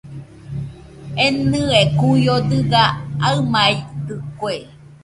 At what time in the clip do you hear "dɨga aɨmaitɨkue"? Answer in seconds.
2.49-4.53